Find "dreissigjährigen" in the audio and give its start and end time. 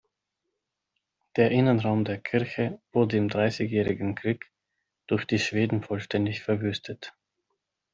3.29-4.15